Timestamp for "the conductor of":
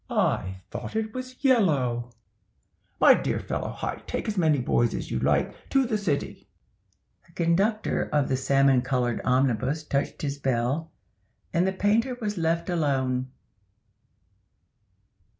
7.27-8.27